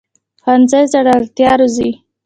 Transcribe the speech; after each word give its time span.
ښوونځی 0.43 0.83
زړورتیا 0.91 1.49
روزي 1.59 1.91